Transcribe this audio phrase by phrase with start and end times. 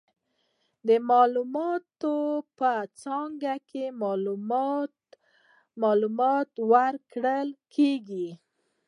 [0.87, 2.15] د معلوماتو
[2.57, 3.85] په څانګه کې،
[5.83, 8.29] معلومات ورکول کیږي.